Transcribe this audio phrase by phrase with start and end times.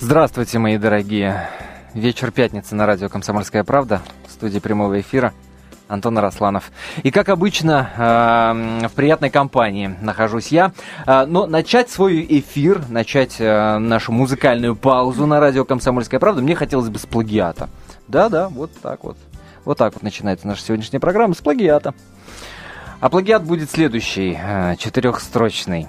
[0.00, 1.48] Здравствуйте, мои дорогие.
[1.92, 5.32] Вечер пятницы на радио «Комсомольская правда» в студии прямого эфира.
[5.88, 6.70] Антон Росланов.
[7.02, 7.90] И, как обычно,
[8.84, 10.70] э, в приятной компании нахожусь я.
[11.04, 16.54] Э, но начать свой эфир, начать э, нашу музыкальную паузу на радио «Комсомольская правда» мне
[16.54, 17.68] хотелось бы с плагиата.
[18.06, 19.16] Да-да, вот так вот.
[19.64, 21.92] Вот так вот начинается наша сегодняшняя программа с плагиата.
[23.00, 24.38] А плагиат будет следующий,
[24.78, 25.88] четырехстрочный.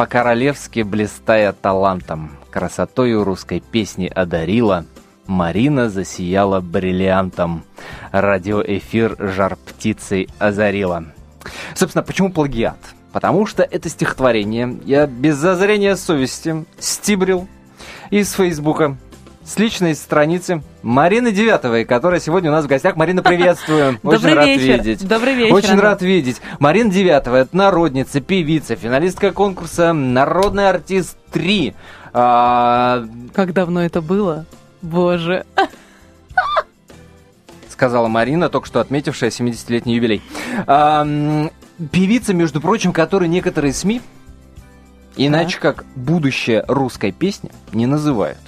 [0.00, 4.86] По-королевски блистая талантом, красотою русской песни одарила–
[5.26, 7.64] Марина засияла бриллиантом.
[8.10, 11.04] Радиоэфир жар птицей озарила.
[11.74, 12.78] Собственно, почему плагиат?
[13.12, 17.46] Потому что это стихотворение я без зазрения совести стибрил
[18.08, 18.96] из Фейсбука
[19.44, 22.96] с личной страницы Марины Девятовой, которая сегодня у нас в гостях.
[22.96, 23.98] Марина, приветствую.
[24.02, 24.82] Очень Добрый рад вечер.
[24.82, 25.08] видеть.
[25.08, 25.54] Добрый вечер.
[25.54, 26.40] Очень рад видеть.
[26.58, 31.74] Марина Девятова, это народница, певица, финалистка конкурса «Народный артист 3».
[32.12, 33.06] А...
[33.34, 34.44] Как давно это было?
[34.82, 35.44] Боже.
[37.70, 40.22] Сказала Марина, только что отметившая 70-летний юбилей.
[40.66, 41.06] А,
[41.90, 44.02] певица, между прочим, которой некоторые СМИ,
[45.16, 45.72] иначе да.
[45.72, 48.38] как будущее русской песни, не называют.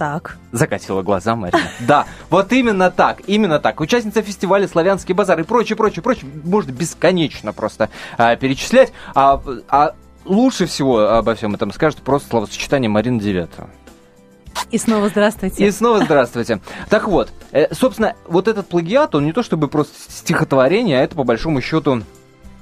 [0.00, 0.38] Так.
[0.50, 1.60] Закатила глаза Марина.
[1.80, 3.80] Да, вот именно так, именно так.
[3.80, 6.30] Участница фестиваля «Славянский базар» и прочее, прочее, прочее.
[6.42, 8.94] Можно бесконечно просто а, перечислять.
[9.14, 9.92] А, а
[10.24, 13.68] лучше всего обо всем этом скажет просто словосочетание Марина Девятого.
[14.70, 15.66] И снова здравствуйте.
[15.66, 16.62] И снова здравствуйте.
[16.88, 21.14] Так вот, э, собственно, вот этот плагиат, он не то чтобы просто стихотворение, а это
[21.14, 22.04] по большому счету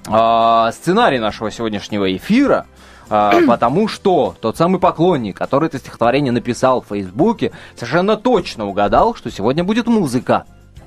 [0.08, 2.66] а, сценарий нашего сегодняшнего эфира.
[3.10, 9.14] А, потому что тот самый поклонник, который это стихотворение написал в Фейсбуке, совершенно точно угадал,
[9.14, 10.44] что сегодня будет музыка.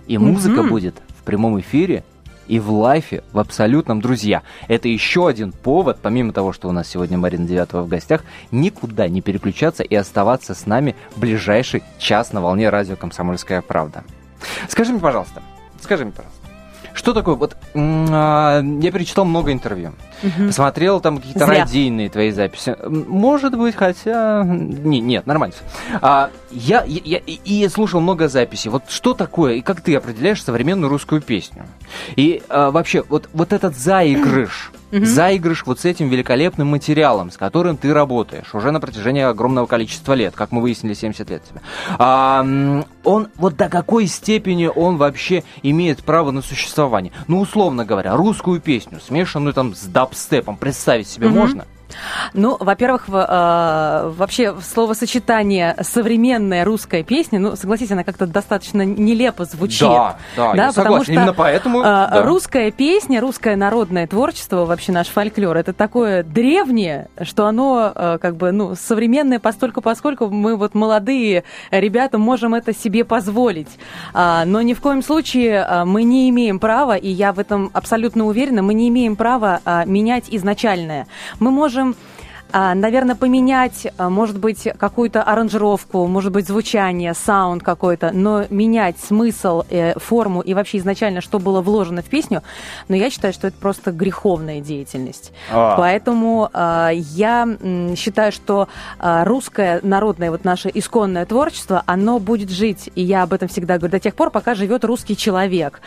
[0.08, 2.04] И музыка будет в прямом эфире
[2.48, 4.42] и в лайфе, в абсолютном друзья.
[4.68, 9.08] Это еще один повод, помимо того, что у нас сегодня Марина Девятова в гостях, никуда
[9.08, 14.04] не переключаться и оставаться с нами ближайший час на волне радио «Комсомольская правда».
[14.68, 15.42] Скажи мне, пожалуйста,
[15.82, 16.42] скажи мне, пожалуйста,
[16.94, 17.36] что такое?
[17.36, 19.94] Вот а, я перечитал много интервью.
[20.24, 20.48] Угу.
[20.48, 22.76] Посмотрел там какие-то радийные твои записи.
[22.88, 24.44] Может быть, хотя...
[24.44, 25.56] Не, нет, нормально.
[26.02, 28.70] А, я, я, я и слушал много записей.
[28.70, 31.66] Вот что такое, и как ты определяешь современную русскую песню?
[32.16, 35.06] И а, вообще, вот, вот этот заигрыш, угу.
[35.06, 40.14] заигрыш вот с этим великолепным материалом, с которым ты работаешь уже на протяжении огромного количества
[40.14, 41.62] лет, как мы выяснили, 70 лет тебе.
[41.98, 42.46] А,
[43.04, 47.12] он вот до какой степени он вообще имеет право на существование?
[47.28, 51.38] Ну, условно говоря, русскую песню, смешанную там с дабстепом, представить себе угу.
[51.38, 51.66] можно?
[52.34, 59.82] Ну, во-первых, э, вообще словосочетание современная русская песня, ну, согласитесь, она как-то достаточно нелепо звучит.
[59.82, 61.04] Да, да, да я потому согласен.
[61.04, 62.24] Что, Именно поэтому э, да.
[62.24, 68.36] русская песня, русское народное творчество, вообще наш фольклор, это такое древнее, что оно э, как
[68.36, 73.70] бы, ну, современное постольку, поскольку мы вот молодые ребята можем это себе позволить.
[74.14, 78.26] А, но ни в коем случае мы не имеем права, и я в этом абсолютно
[78.26, 81.08] уверена, мы не имеем права а, менять изначальное.
[81.40, 82.11] Мы можем можем а,
[82.54, 89.64] наверное, поменять, а, может быть, какую-то аранжировку, может быть, звучание, саунд какой-то, но менять смысл,
[89.70, 92.44] э, форму и вообще изначально, что было вложено в песню,
[92.88, 95.32] но я считаю, что это просто греховная деятельность.
[95.52, 95.76] А.
[95.78, 97.48] Поэтому я
[97.96, 98.68] считаю, что
[99.00, 103.92] русское народное, вот наше исконное творчество, оно будет жить, и я об этом всегда говорю,
[103.92, 105.82] до тех пор, пока живет русский человек.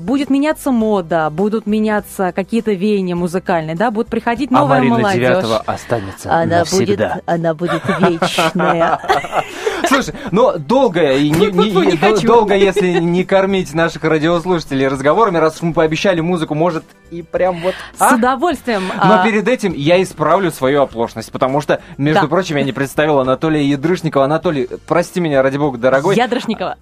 [0.00, 5.44] Будет меняться мода, будут меняться какие-то веяния музыкальные, да, будут приходить новая а молодежь
[5.86, 7.14] останется она навсегда.
[7.14, 9.00] Будет, она будет вечная.
[9.88, 15.56] Слушай, но долго, и не, не, не, долго, если не кормить наших радиослушателей разговорами, раз
[15.56, 17.74] уж мы пообещали музыку, может и прям вот...
[17.98, 18.10] А?
[18.10, 18.88] С удовольствием.
[18.88, 19.24] Но а...
[19.24, 22.28] перед этим я исправлю свою оплошность, потому что, между да.
[22.28, 24.24] прочим, я не представил Анатолия Ядрышникова.
[24.24, 26.16] Анатолий, прости меня, ради бога, дорогой.
[26.16, 26.76] Ядрышникова.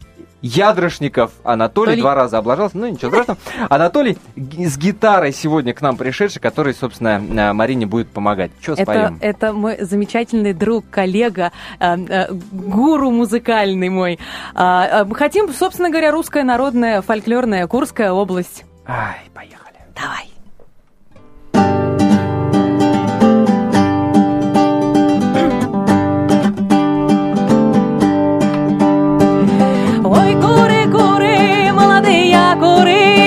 [0.44, 2.02] Ядрышников Анатолий, Толий.
[2.02, 3.38] два раза облажался, ну ничего страшного.
[3.70, 8.50] Анатолий с гитарой сегодня к нам пришедший, который, собственно, э, Марине будет помогать.
[8.60, 9.16] Что споем?
[9.22, 11.50] Это, это мой замечательный друг, коллега,
[11.80, 14.18] э, э, гуру музыкальный мой.
[14.54, 18.66] Э, э, хотим, собственно говоря, русская народная фольклорная Курская область.
[18.86, 19.78] Ай, поехали.
[19.94, 20.33] Давай.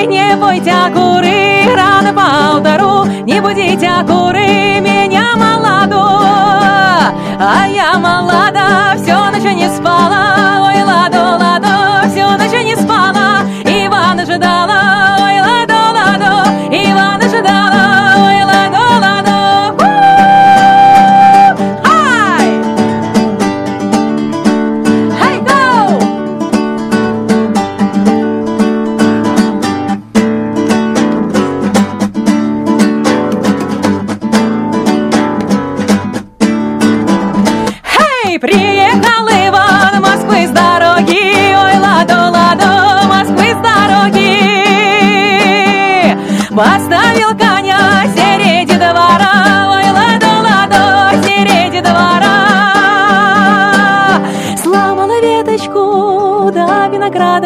[0.07, 6.23] Будьте куры, рано поутру, не будите куры меня молоду.
[7.39, 10.46] А я молода, все ночь не спала,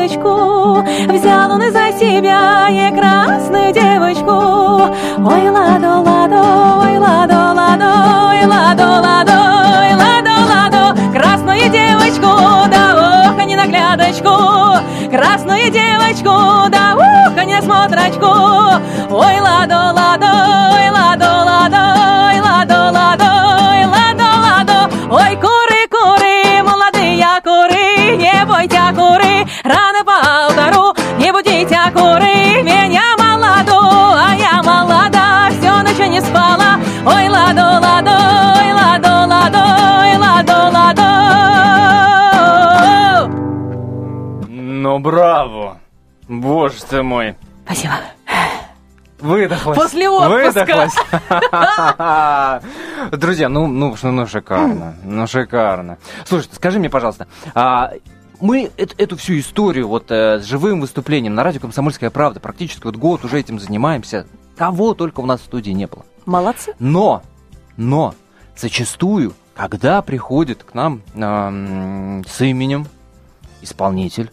[0.01, 0.83] виноградочку,
[1.13, 4.94] взял он из-за себя и красную девочку.
[5.24, 6.42] Ой, ладо, ладо,
[6.81, 9.33] ой, ладо, ладо, ой, ладо, ладо,
[9.80, 12.27] ой, ладо, ладо, красную девочку,
[12.69, 14.31] да ох, не наглядочку,
[15.09, 18.31] красную девочку, да ух, не смотрочку.
[19.13, 20.31] Ой, ладо, ладо,
[20.74, 21.20] ой, ладо,
[45.01, 45.80] браво!
[46.27, 47.36] Боже ты мой!
[47.65, 47.94] Спасибо.
[49.19, 49.77] Выдохлась.
[49.77, 50.65] После отпуска.
[50.65, 50.94] Выдохлась.
[53.19, 54.95] Друзья, ну, ну, ну, ну, шикарно.
[55.03, 56.00] Ну, шикарно.
[56.25, 57.92] Слушай, скажи мне, пожалуйста, а,
[58.39, 62.83] мы эту, эту всю историю вот э, с живым выступлением на радио «Комсомольская правда» практически
[62.83, 64.25] вот год уже этим занимаемся.
[64.57, 66.03] Кого только у нас в студии не было.
[66.25, 66.74] Молодцы.
[66.80, 67.21] Но,
[67.77, 68.15] но,
[68.57, 72.88] зачастую, когда приходит к нам эм, с именем
[73.62, 74.31] исполнитель,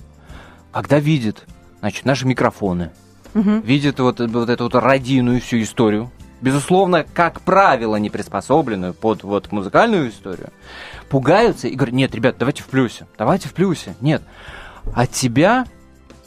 [0.73, 1.45] когда видит,
[1.81, 2.91] значит, наши микрофоны,
[3.35, 3.61] Мгм.
[3.61, 6.11] видит вот, вот эту вот родийную всю историю,
[6.41, 10.51] безусловно, как правило, не приспособленную под вот музыкальную историю,
[11.11, 13.95] пугаются и говорят, нет, ребят, давайте в плюсе, давайте в плюсе.
[14.01, 14.23] Нет,
[14.95, 15.67] от тебя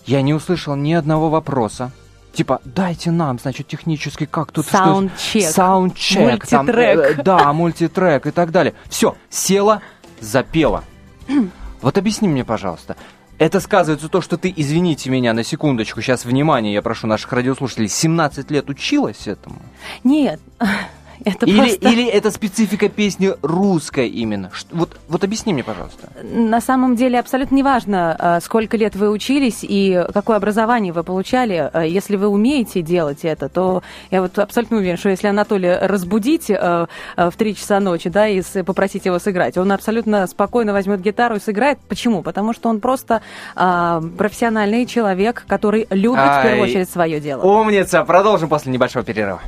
[0.06, 1.92] я не услышал ни одного вопроса.
[2.34, 5.50] Типа, дайте нам, значит, технически как тут что- Саундчек.
[5.50, 6.48] Саундчек.
[6.48, 7.20] там, Мультитрек.
[7.20, 8.74] э, да, мультитрек и так далее.
[8.90, 9.82] Все, села,
[10.22, 10.84] запела.
[11.82, 12.96] Вот объясни мне, пожалуйста,
[13.42, 17.88] это сказывается то, что ты, извините меня на секундочку, сейчас внимание, я прошу наших радиослушателей,
[17.88, 19.60] 17 лет училась этому?
[20.04, 20.40] Нет,
[21.26, 21.90] это Или, просто...
[21.90, 24.52] или это специфика песни русская именно?
[24.72, 26.10] Вот, вот объясни мне, пожалуйста.
[26.24, 31.70] На самом деле абсолютно неважно, а, сколько лет вы учились и какое образование вы получали.
[31.72, 36.50] А, Если вы умеете делать это, то я вот абсолютно уверен, что если Анатолия разбудить
[36.50, 41.02] а, а, в 3 часа ночи, да, и попросить его сыграть, он абсолютно спокойно возьмет
[41.02, 41.80] гитару и сыграет.
[41.88, 42.24] Почему?
[42.24, 43.22] Потому что он просто
[43.56, 47.44] а, профессиональный человек, который любит в первую очередь свое дело.
[47.44, 48.04] Умница!
[48.04, 49.42] Продолжим после небольшого перерыва.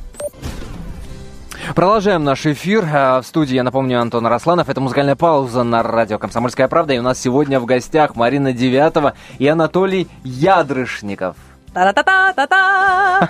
[1.71, 2.85] Продолжаем наш эфир.
[2.93, 4.69] А, В студии, я напомню, Антон Росланов.
[4.69, 6.93] Это музыкальная пауза на радио «Комсомольская правда».
[6.93, 11.35] И у нас сегодня в гостях Марина Девятова и Анатолий Ядрышников.
[11.73, 13.29] Та-та-та-та-та!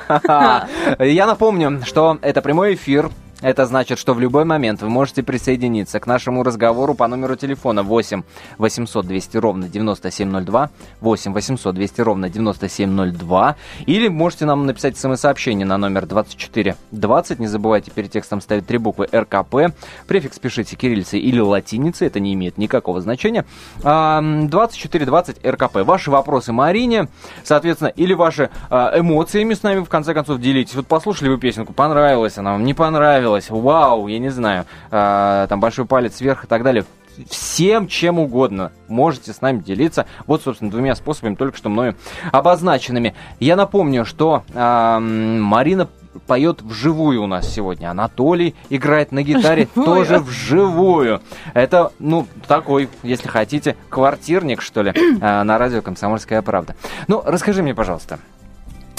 [0.99, 3.09] Я напомню, что это прямой эфир.
[3.43, 7.83] Это значит, что в любой момент вы можете присоединиться к нашему разговору по номеру телефона
[7.83, 8.23] 8
[8.57, 10.69] 800 200 ровно 9702,
[11.01, 17.91] 8 800 200 ровно 9702, или можете нам написать смс-сообщение на номер 2420, не забывайте
[17.91, 19.75] перед текстом ставить три буквы РКП,
[20.07, 23.43] префикс пишите кириллицей или латиницей, это не имеет никакого значения,
[23.83, 25.79] А, 2420 РКП.
[25.83, 27.09] Ваши вопросы Марине,
[27.43, 30.75] соответственно, или ваши а, эмоциями с нами, в конце концов, делитесь.
[30.75, 35.59] Вот послушали вы песенку, понравилась она вам, не понравилась, вау, я не знаю, а, там
[35.59, 36.85] большой палец вверх и так далее.
[37.29, 40.07] Всем, чем угодно можете с нами делиться.
[40.25, 41.95] Вот, собственно, двумя способами, только что мною
[42.31, 43.13] обозначенными.
[43.39, 45.87] Я напомню, что м, Марина
[46.27, 47.89] поет вживую у нас сегодня.
[47.91, 49.85] Анатолий играет на гитаре Вживую?
[49.95, 51.21] тоже вживую.
[51.53, 56.75] Это, ну, такой, если хотите, квартирник, что ли, а, на радио «Комсомольская правда».
[57.07, 58.19] Ну, расскажи мне, пожалуйста,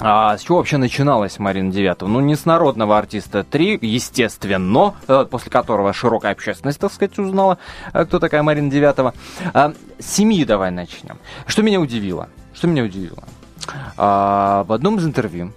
[0.06, 2.10] а с чего вообще начиналась Марина Девятова?
[2.10, 7.56] Ну, не с народного артиста 3, естественно, э, после которого широкая общественность, так сказать, узнала,
[7.94, 9.14] э, кто такая Марина Девятова.
[9.54, 9.74] С
[10.06, 11.16] семьи давай начнем.
[11.46, 12.28] Что меня удивило?
[12.52, 13.24] Что меня удивило?
[13.96, 15.52] А, в одном из интервью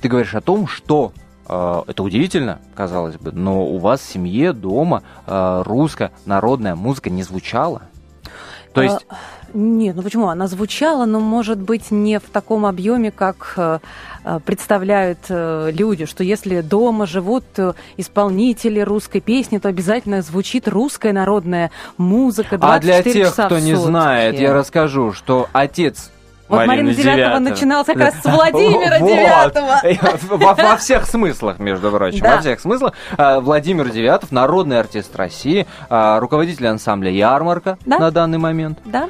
[0.00, 1.12] ты говоришь о том, что
[1.46, 7.22] э, это удивительно, казалось бы, но у вас в семье, дома русская народная музыка не
[7.22, 7.82] звучала.
[8.72, 9.16] То есть, А,
[9.58, 10.28] Нет, ну почему?
[10.28, 13.78] Она звучала, но, может быть, не в таком объеме, как э,
[14.22, 17.44] э, представляют э, люди, что если дома живут
[17.96, 23.58] исполнители русской песни, то обязательно звучит русская народная музыка 24 а для тех, часа кто
[23.58, 26.10] не знает, я расскажу, что отец
[26.48, 28.98] Вот Марина Девятова начиналась как раз с Владимира.
[28.98, 29.80] Девятого.
[30.36, 32.36] Во, во всех смыслах, между прочим, Да.
[32.36, 32.92] во всех смыслах.
[33.16, 37.98] А, Владимир Девятов, народный артист России, а, руководитель ансамбля «Ярмарка» Да.
[37.98, 38.78] на данный момент.
[38.84, 39.08] Да.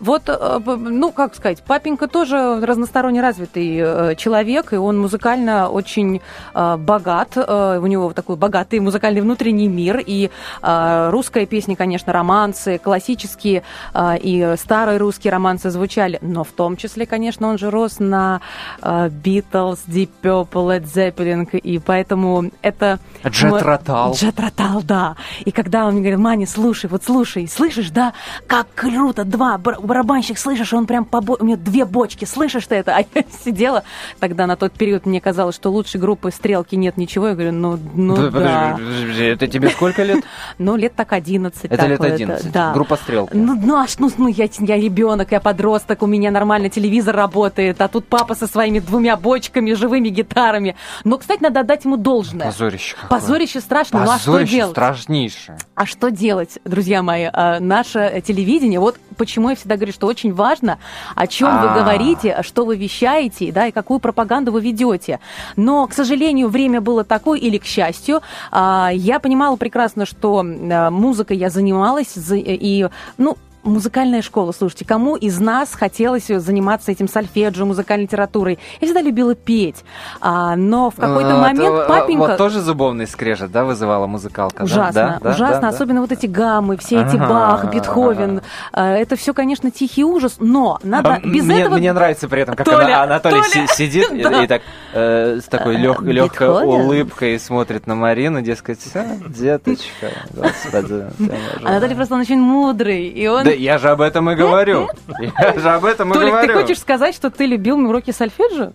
[0.00, 6.20] Вот, э, ну, как сказать, папенька тоже разносторонне развитый э, человек, и он музыкально очень
[6.54, 10.30] э, богат, у него такой богатый музыкальный внутренний мир, и
[10.62, 13.62] русская песня, конечно, романсы, классические
[13.96, 18.40] и старые русские романсы звучали, но в том числе, конечно, он же рос на
[18.82, 22.98] Beatles, Deep Purple, Led Zeppelin, и поэтому это...
[23.26, 24.14] Джет Ротал.
[24.14, 25.16] Джет Ротал, да.
[25.44, 28.12] И когда он мне говорил, Маня, слушай, вот слушай, слышишь, да,
[28.46, 32.96] как круто, два, барабанщик, слышишь, он прям по у него две бочки, слышишь ты это?
[32.98, 33.84] А я сидела
[34.18, 37.28] тогда на тот период, мне казалось, что лучшей группы «Стрелки» нет ничего.
[37.28, 38.76] Я говорю, ну, ну да.
[38.76, 40.24] Подожди, подожди, это тебе сколько лет?
[40.58, 41.64] Ну, лет так 11.
[41.66, 42.72] Это лет 11, это, да.
[42.72, 43.36] группа «Стрелки».
[43.36, 47.80] Ну, ну, аж, ну, ну я, я ребенок, я подросток, у меня нормально телевизор работает,
[47.80, 50.76] а тут папа со своими двумя бочками, живыми гитарами.
[51.04, 52.46] Но, кстати, надо отдать ему должное.
[52.46, 53.20] Позорище какое.
[53.20, 54.72] Позорище страшно, Позорище ну а что делать?
[54.72, 55.58] страшнейшее.
[55.74, 57.28] А что делать, друзья мои?
[57.32, 60.78] А, наше телевидение, вот почему я всегда говорю, что очень важно,
[61.14, 61.74] о чем вы а.
[61.74, 65.20] говорите, что вы вещаете, да, и какую пропаганду вы ведете.
[65.56, 68.20] Но, к сожалению, время было такое, или к счастью,
[68.50, 75.40] а, я понимала прекрасно, что музыкой я занималась, и, ну, музыкальная школа, слушайте, кому из
[75.40, 78.58] нас хотелось заниматься этим сольфеджио, музыкальной литературой?
[78.80, 79.84] Я всегда любила петь,
[80.20, 82.20] а, но в какой-то вот, момент э, папенька...
[82.20, 84.62] Вот тоже зубовный скрежет, да, вызывала музыкалка?
[84.62, 85.30] Ужасно, да?
[85.30, 86.00] ужасно, да, особенно да.
[86.02, 91.14] вот эти гаммы, все эти Бах, Бетховен, а, это все, конечно, тихий ужас, но надо
[91.14, 91.76] а, без мне, этого...
[91.76, 93.66] Мне нравится при этом, как Толя, Анатолий Толя.
[93.68, 94.62] сидит и, так
[94.92, 98.80] э, с такой лег, легкой улыбкой смотрит на Марину, дескать,
[99.28, 101.06] деточка, господи.
[101.64, 103.44] Анатолий просто очень мудрый, и он...
[103.44, 104.88] Да, я же об этом и говорю.
[105.18, 106.48] Я же об этом и Толик, говорю.
[106.48, 108.72] ты хочешь сказать, что ты любил уроки сольфеджио?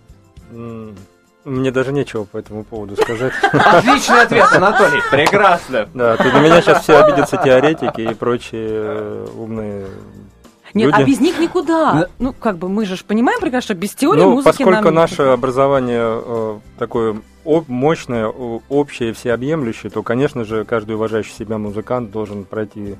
[1.44, 3.32] Мне даже нечего по этому поводу сказать.
[3.52, 5.02] Отличный ответ, Анатолий.
[5.10, 5.88] Прекрасно.
[5.92, 9.86] Да, ты на меня сейчас все обидятся теоретики и прочие э, умные
[10.74, 11.02] нет, люди.
[11.02, 12.08] а без них никуда.
[12.18, 14.94] Ну, как бы мы же понимаем прекрасно, что без теории ну, музыки поскольку нам...
[14.94, 22.44] наше образование э, такое мощное, общее, всеобъемлющее, то, конечно же, каждый уважающий себя музыкант должен
[22.44, 22.96] пройти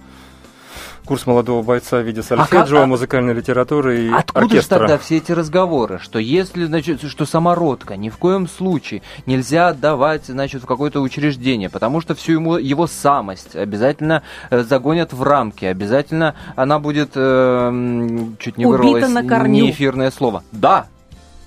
[1.05, 4.61] курс молодого бойца в виде сольфеджио, а, музыкальной литературы и Откуда оркестра.
[4.61, 9.69] же тогда все эти разговоры, что если, значит, что самородка ни в коем случае нельзя
[9.69, 15.23] отдавать, значит, в какое-то учреждение, потому что всю ему, его самость обязательно э, загонят в
[15.23, 20.43] рамки, обязательно она будет, э, чуть не вырвалось неэфирное слово.
[20.53, 20.87] Да,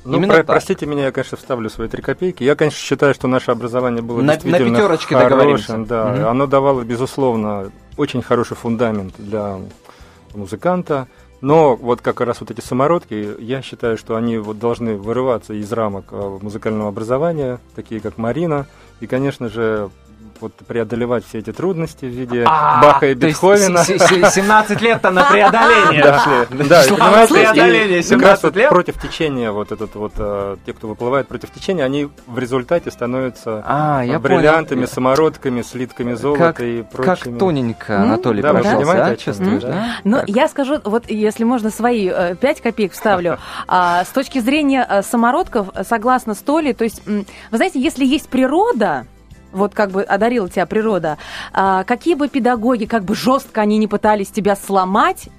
[0.07, 2.43] ну, Именно про- простите меня, я, конечно, вставлю свои три копейки.
[2.43, 5.85] Я, конечно, считаю, что наше образование было на, действительно на пятерочке хорошим.
[5.85, 6.27] Да, угу.
[6.27, 9.57] Оно давало, безусловно, очень хороший фундамент для
[10.33, 11.07] музыканта.
[11.41, 15.71] Но вот как раз вот эти самородки, я считаю, что они вот должны вырываться из
[15.71, 18.65] рамок э, музыкального образования, такие как Марина.
[19.01, 19.91] И, конечно же,
[20.41, 23.83] вот преодолевать все эти трудности в виде а, Баха и Бетховена.
[23.83, 28.39] 17 лет-то на преодоление Да, понимаете, как раз
[28.69, 33.63] против течения, вот этот вот, э, те, кто выплывает против течения, они в результате становятся
[33.65, 37.31] а, бриллиантами, самородками, слитками золота и прочими.
[37.31, 38.41] Как тоненько Анатолий
[39.17, 39.97] чувствую, да?
[40.03, 43.37] Ну, я скажу, вот если можно, свои 5 э, копеек вставлю.
[43.69, 49.05] А, с точки зрения э, самородков, согласно Столи, то есть, вы знаете, если есть природа,
[49.51, 51.17] вот как бы одарила тебя природа,
[51.53, 55.29] а, какие бы педагоги, как бы жестко они не пытались тебя сломать,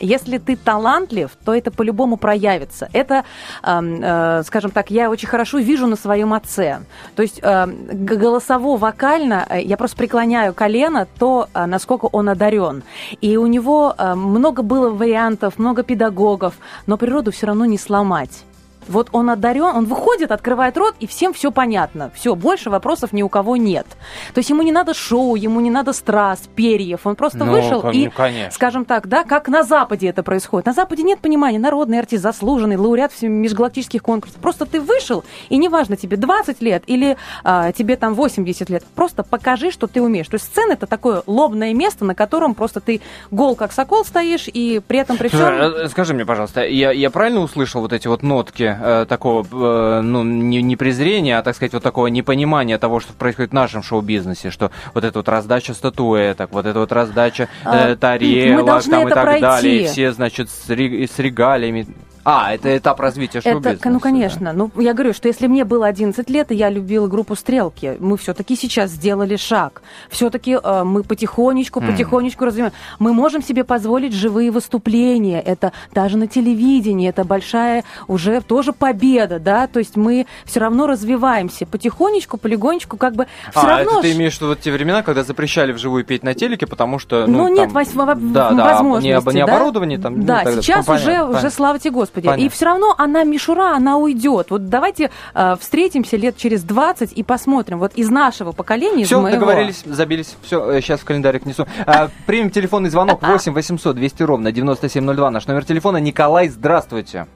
[0.00, 2.88] если ты талантлив, то это по-любому проявится.
[2.92, 3.24] Это,
[3.62, 6.80] э, скажем так, я очень хорошо вижу на своем отце.
[7.14, 12.82] То есть э, голосово-вокально э, я просто преклоняю колено то, э, насколько он одарен.
[13.20, 16.54] И у него э, много было вариантов, много педагогов,
[16.86, 18.44] но природу все равно не сломать.
[18.90, 22.10] Вот он одарен, он выходит, открывает рот, и всем все понятно.
[22.14, 23.86] Все, больше вопросов ни у кого нет.
[24.34, 27.06] То есть ему не надо шоу, ему не надо страз, перьев.
[27.06, 28.50] Он просто ну, вышел и, конечно.
[28.50, 30.66] скажем так, да, как на Западе это происходит.
[30.66, 34.40] На Западе нет понимания, народный артист, заслуженный, лауреат межгалактических конкурсов.
[34.40, 39.22] Просто ты вышел, и неважно, тебе 20 лет или а, тебе там 80 лет, просто
[39.22, 40.28] покажи, что ты умеешь.
[40.28, 44.48] То есть сцена это такое лобное место, на котором просто ты гол как сокол стоишь,
[44.48, 45.40] и при этом при всем...
[45.40, 50.00] Э, скажи мне, пожалуйста, я, я правильно услышал вот эти вот нотки э, такого, э,
[50.00, 53.82] ну, не, не презрения, а, так сказать, вот такого непонимания того, что происходит в нашем
[53.82, 59.08] шоу-бизнесе, что вот эта вот раздача статуэток, вот эта вот раздача э, а, тарелок там
[59.08, 59.40] и так пройти.
[59.40, 61.86] далее, и все, значит, с, с регалиями.
[62.24, 63.76] А, это этап развития шоу-бизнеса.
[63.76, 64.46] Это, ну, конечно.
[64.46, 64.52] Да.
[64.52, 68.16] Ну, я говорю, что если мне было 11 лет, и я любила группу «Стрелки», мы
[68.16, 69.82] все-таки сейчас сделали шаг.
[70.10, 72.46] Все-таки э, мы потихонечку, потихонечку mm.
[72.46, 72.72] развиваем.
[72.98, 75.40] Мы можем себе позволить живые выступления.
[75.40, 77.08] Это даже на телевидении.
[77.08, 79.66] Это большая уже тоже победа, да?
[79.66, 83.92] То есть мы все равно развиваемся потихонечку, полигонечку, как бы все а, равно...
[83.92, 86.98] это ты имеешь в виду вот те времена, когда запрещали вживую петь на телеке, потому
[86.98, 87.26] что...
[87.26, 87.54] Ну, ну там...
[87.54, 87.92] нет, вось...
[87.92, 90.24] да, возможности, да, не, не оборудование там.
[90.24, 91.38] Да, ну, сейчас уже, понятно.
[91.38, 92.09] уже, слава тебе Господи.
[92.12, 92.40] Понятно.
[92.40, 94.50] И все равно она мишура, она уйдет.
[94.50, 97.78] Вот давайте э, встретимся лет через 20 и посмотрим.
[97.78, 99.40] Вот из нашего поколения, Все, из моего...
[99.40, 100.36] договорились, забились.
[100.42, 101.66] Все, сейчас э, в календарик несу.
[101.86, 105.30] Э, примем телефонный звонок 8 800 200 ровно 9702.
[105.30, 105.98] Наш номер телефона.
[105.98, 107.26] Николай, здравствуйте.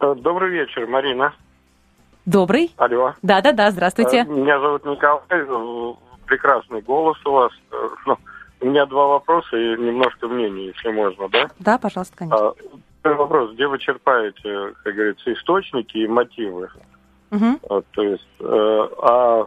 [0.00, 1.32] Э, добрый вечер, Марина.
[2.26, 2.72] Добрый.
[2.76, 3.14] Алло.
[3.22, 4.24] Да-да-да, здравствуйте.
[4.24, 5.20] Меня зовут Николай.
[6.26, 7.52] Прекрасный голос у вас.
[8.06, 8.16] Ну,
[8.60, 11.50] у меня два вопроса и немножко мнений, если можно, да?
[11.58, 12.54] Да, пожалуйста, конечно.
[13.04, 13.52] Вопрос.
[13.52, 16.70] Где вы черпаете, как говорится, источники и мотивы?
[17.30, 17.58] Угу.
[17.68, 19.46] Вот, то есть, э, а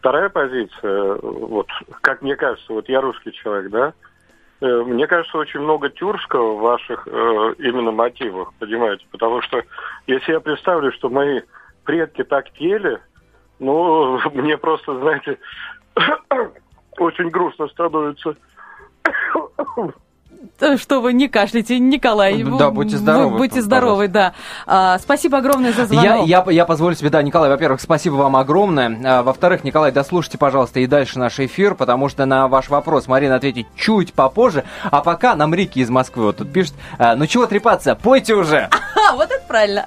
[0.00, 1.68] вторая позиция, вот,
[2.00, 3.92] как мне кажется, вот я русский человек, да,
[4.60, 9.06] э, мне кажется, очень много тюркского в ваших э, именно мотивах, понимаете?
[9.12, 9.62] Потому что
[10.06, 11.42] если я представлю, что мои
[11.84, 12.98] предки так пели,
[13.60, 15.38] ну, мне просто, знаете,
[16.98, 18.34] очень грустно становится.
[20.76, 22.42] Что вы не кашляйте, Николай.
[22.42, 23.38] Да, будьте здоровы.
[23.38, 24.34] Будьте здоровы, да.
[24.66, 26.26] А, спасибо огромное за звонок.
[26.26, 28.98] Я, я, я позволю себе, да, Николай, во-первых, спасибо вам огромное.
[29.04, 33.36] А, во-вторых, Николай, дослушайте, пожалуйста, и дальше наш эфир, потому что на ваш вопрос Марина
[33.36, 34.64] ответит чуть попозже.
[34.90, 38.68] А пока нам Рики из Москвы вот тут пишет, а, ну чего трепаться, пойте уже.
[39.14, 39.86] Вот это правильно.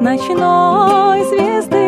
[0.00, 1.80] Ночной звезды.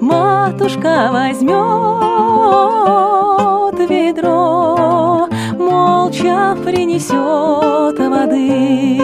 [0.00, 1.54] Матушка возьмет
[3.88, 9.00] ведро Молча принесет воды.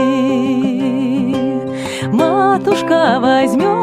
[2.13, 3.80] Матушка возьмет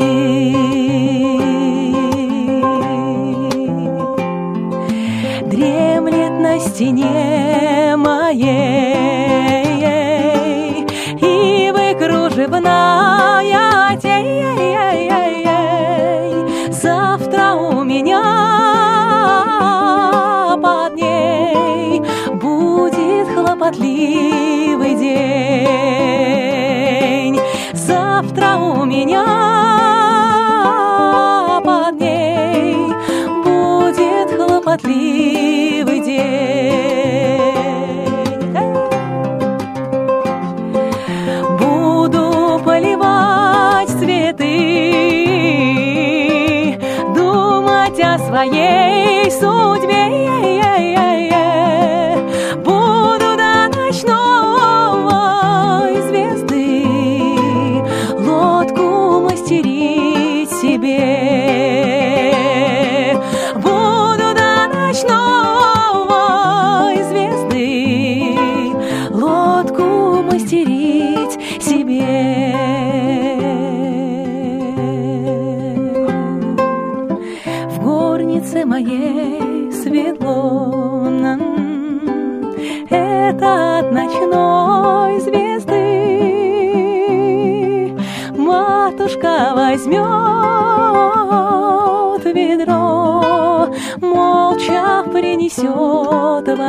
[0.00, 0.40] воды
[6.60, 8.44] стене моей
[11.20, 14.46] И кружевная тень
[16.72, 18.22] Завтра у меня
[20.62, 25.20] под ней Будет хлопотливый день.
[27.74, 29.49] Завтра у меня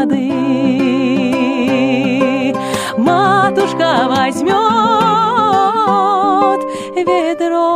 [0.01, 0.31] воды
[2.97, 4.51] Матушка возьмет
[6.95, 7.75] ведро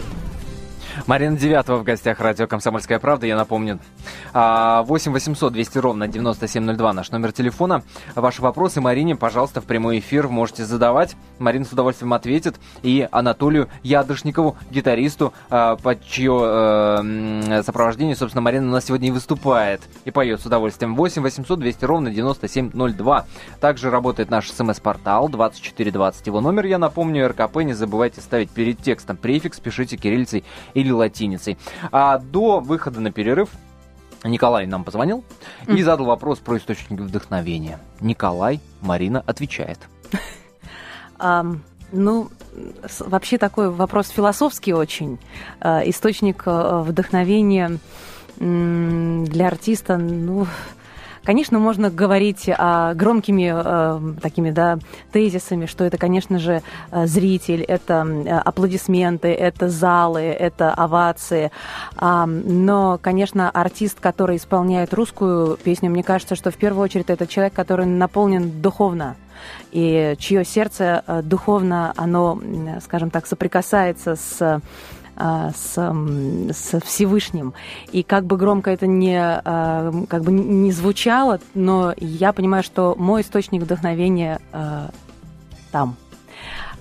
[1.07, 3.79] Марина Девятова в гостях радио «Комсомольская правда», я напомню.
[4.33, 7.83] 8 800 200 ровно 9702 наш номер телефона.
[8.15, 11.15] Ваши вопросы Марине, пожалуйста, в прямой эфир можете задавать.
[11.39, 12.55] Марина с удовольствием ответит.
[12.83, 19.11] И Анатолию Ядрышникову, гитаристу, а, под чье э, сопровождение, собственно, Марина у нас сегодня и
[19.11, 19.81] выступает.
[20.05, 20.95] И поет с удовольствием.
[20.95, 23.25] 8 800 200 ровно 9702.
[23.59, 26.27] Также работает наш смс-портал 2420.
[26.27, 27.57] Его номер, я напомню, РКП.
[27.57, 31.57] Не забывайте ставить перед текстом префикс, пишите кириллицей или латиницей.
[31.91, 33.49] А до выхода на перерыв
[34.23, 35.23] Николай нам позвонил
[35.65, 35.75] mm.
[35.75, 37.79] и задал вопрос про источники вдохновения.
[37.99, 39.79] Николай, Марина отвечает.
[41.23, 41.59] Um,
[41.91, 42.29] ну,
[42.99, 45.19] вообще такой вопрос философский очень.
[45.59, 47.77] Uh, источник uh, вдохновения
[48.39, 50.47] для артиста, ну,
[51.23, 54.79] Конечно, можно говорить о громкими э, такими да,
[55.11, 61.51] тезисами, что это, конечно же, э, зритель, это э, аплодисменты, это залы, это овации.
[61.95, 67.27] А, но, конечно, артист, который исполняет русскую песню, мне кажется, что в первую очередь это
[67.27, 69.15] человек, который наполнен духовно
[69.71, 72.39] и чье сердце духовно, оно,
[72.83, 74.61] скажем так, соприкасается с а,
[75.17, 77.53] с, с Всевышним.
[77.91, 82.95] И как бы громко это не, а, как бы не звучало, но я понимаю, что
[82.97, 84.89] мой источник вдохновения а,
[85.71, 85.95] там.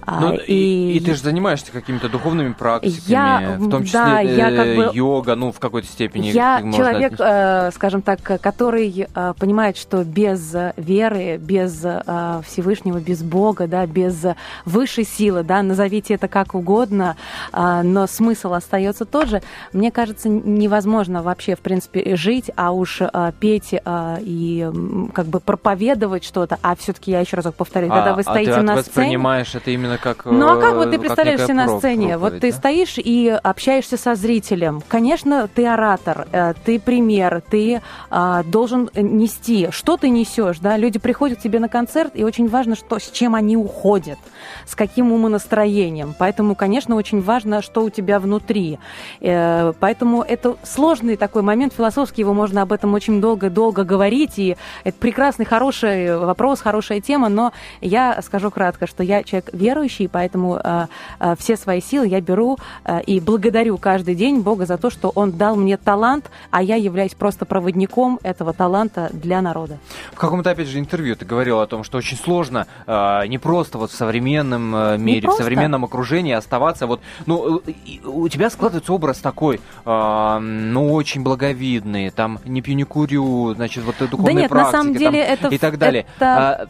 [0.06, 4.50] Ну, и, и, ты же занимаешься какими-то духовными практиками, я, в том числе да, я
[4.50, 6.28] как бы, йога, ну, в какой-то степени.
[6.28, 13.22] Я человек, э, скажем так, который э, понимает, что без веры, без э, Всевышнего, без
[13.22, 14.24] Бога, да, без
[14.64, 17.16] высшей силы, да, назовите это как угодно,
[17.52, 19.42] э, но смысл остается тот же.
[19.72, 24.68] Мне кажется, невозможно вообще, в принципе, жить, а уж э, петь э, и
[25.12, 28.56] как бы проповедовать что-то, а все-таки я еще раз повторю, а, когда вы стоите а
[28.56, 32.08] ты на воспринимаешь это именно как Ну а как вот ты э, представляешься на сцене?
[32.08, 32.56] Проповедь, вот ты да?
[32.56, 34.82] стоишь и общаешься со зрителем.
[34.88, 39.68] Конечно, ты оратор, э, ты пример, ты а, должен нести.
[39.70, 40.76] Что ты несешь, да?
[40.76, 44.18] Люди приходят к тебе на концерт, и очень важно, что, с чем они уходят,
[44.66, 46.14] с каким умонастроением.
[46.18, 48.78] Поэтому, конечно, очень важно, что у тебя внутри.
[49.20, 54.56] Э, поэтому это сложный такой момент философский, его можно об этом очень долго-долго говорить, и
[54.84, 60.60] это прекрасный, хороший вопрос, хорошая тема, но я скажу кратко, что я человек верующий, поэтому
[60.62, 60.86] э,
[61.18, 62.58] э, все свои силы я беру
[63.06, 67.14] и благодарю каждый день Бога за то, что Он дал мне талант, а я являюсь
[67.14, 69.78] просто проводником этого таланта для народа.
[70.12, 73.90] В каком-то, опять же, интервью ты говорил о том, что очень сложно не просто вот
[73.90, 76.86] в современном э, мире, в современном окружении оставаться.
[76.86, 77.72] Вот, ну, э,
[78.04, 83.84] у тебя складывается образ такой, э, ну, очень благовидный, там, не пью, не курю, значит,
[83.84, 86.06] вот духовные да нет, практики, на самом деле там, это, и так далее.
[86.16, 86.26] Это...
[86.26, 86.68] А,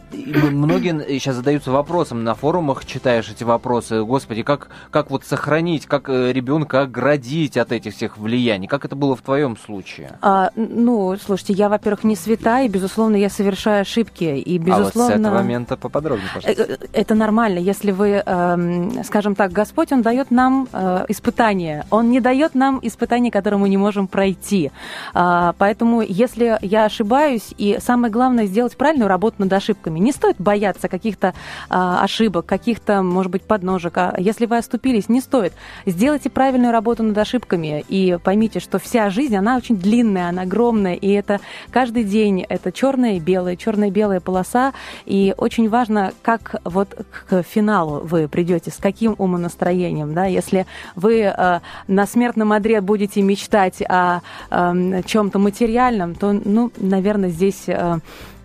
[0.51, 6.09] многие сейчас задаются вопросом на форумах, читаешь эти вопросы, господи, как, как вот сохранить, как
[6.09, 8.67] э, ребенка оградить от этих всех влияний?
[8.67, 10.17] Как это было в твоем случае?
[10.21, 14.83] А, ну, слушайте, я, во-первых, не святая, и, безусловно, я совершаю ошибки, и, безусловно...
[14.83, 16.77] А вот с этого момента поподробнее, пожалуйста.
[16.93, 22.19] Это нормально, если вы, э, скажем так, Господь, Он дает нам э, испытания, Он не
[22.19, 24.71] дает нам испытания, которые мы не можем пройти.
[25.13, 30.37] А, поэтому, если я ошибаюсь, и самое главное, сделать правильную работу над ошибками, не стоит
[30.39, 31.33] бояться каких-то
[31.69, 33.97] а, ошибок, каких-то может быть, подножек.
[33.97, 35.53] А если вы оступились, не стоит.
[35.85, 40.95] Сделайте правильную работу над ошибками и поймите, что вся жизнь, она очень длинная, она огромная,
[40.95, 41.39] и это
[41.71, 44.73] каждый день это черная и белая, черная и белая полоса,
[45.05, 51.21] и очень важно, как вот к финалу вы придете, с каким умонастроением, да, если вы
[51.21, 57.99] э, на смертном одре будете мечтать о э, чем-то материальном, то, ну, наверное, здесь э,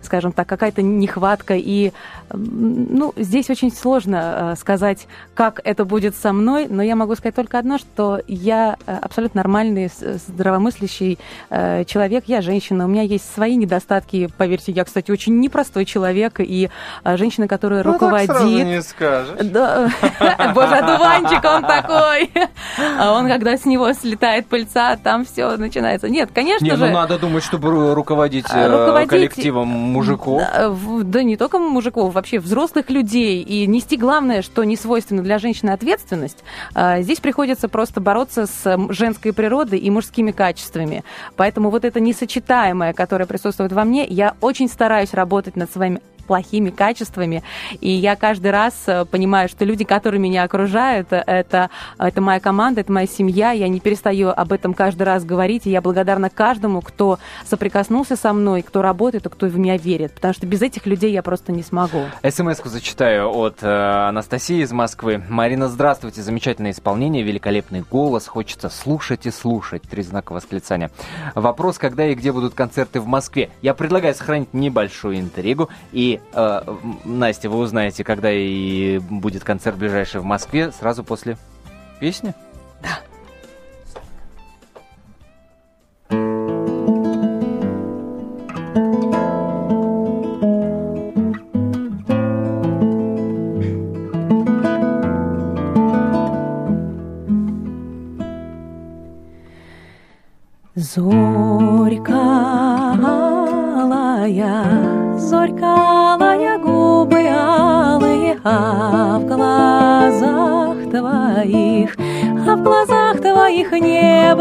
[0.07, 1.55] скажем так, какая-то нехватка.
[1.55, 1.91] И
[2.33, 7.35] ну, здесь очень сложно э, сказать, как это будет со мной, но я могу сказать
[7.35, 9.89] только одно, что я э, абсолютно нормальный,
[10.27, 15.85] здравомыслящий э, человек, я женщина, у меня есть свои недостатки, поверьте, я, кстати, очень непростой
[15.85, 16.69] человек, и
[17.03, 18.27] женщина, которая ну, руководит...
[18.27, 19.37] Так сразу не скажешь.
[19.43, 19.89] Да,
[20.55, 22.31] боже, одуванчик он такой.
[22.99, 26.09] А он, когда с него слетает пыльца, там все начинается.
[26.09, 26.87] Нет, конечно не, ну, же...
[26.87, 30.41] ну надо думать, чтобы руководить коллективом мужиков.
[30.41, 33.41] Да, да не только мужиков, вообще взрослых людей.
[33.41, 36.43] И нести главное, что не свойственно для женщины ответственность.
[36.73, 41.03] А, здесь приходится просто бороться с женской природой и мужскими качествами.
[41.35, 46.69] Поэтому вот это несочетаемое, которое присутствует во мне, я очень стараюсь работать над своими плохими
[46.69, 47.43] качествами.
[47.81, 52.81] И я каждый раз э, понимаю, что люди, которые меня окружают, это, это моя команда,
[52.81, 53.51] это моя семья.
[53.51, 55.65] Я не перестаю об этом каждый раз говорить.
[55.65, 60.13] И я благодарна каждому, кто соприкоснулся со мной, кто работает и кто в меня верит.
[60.13, 62.05] Потому что без этих людей я просто не смогу.
[62.23, 65.23] СМС-ку зачитаю от э, Анастасии из Москвы.
[65.29, 66.21] Марина, здравствуйте.
[66.21, 68.27] Замечательное исполнение, великолепный голос.
[68.27, 69.83] Хочется слушать и слушать.
[69.83, 70.91] Три знака восклицания.
[71.35, 73.49] Вопрос, когда и где будут концерты в Москве.
[73.61, 75.69] Я предлагаю сохранить небольшую интригу.
[75.91, 76.61] И, э,
[77.05, 81.37] Настя, вы узнаете, когда и будет концерт ближайший в Москве сразу после
[81.99, 82.33] песни.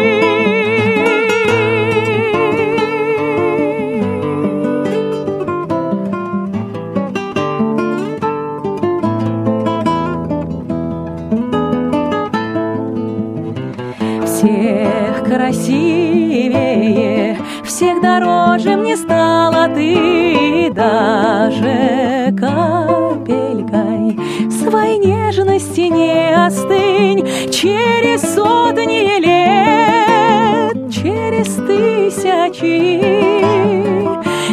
[22.37, 33.01] Капелькой своей нежности не остынь через сотни лет, через тысячи.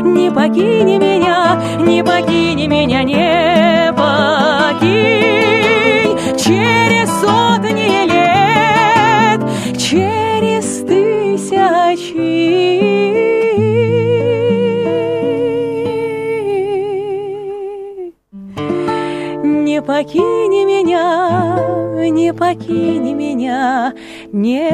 [0.02, 5.20] Не покини меня, не покини меня, не покинь
[6.36, 6.99] через
[20.02, 21.58] покини меня,
[22.10, 23.92] не покини меня,
[24.32, 24.70] не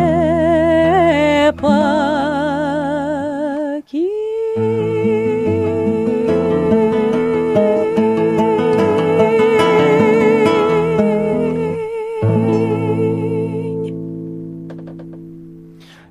[1.52, 1.96] покини.